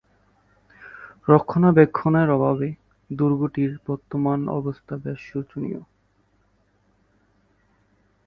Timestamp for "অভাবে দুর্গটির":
2.29-3.71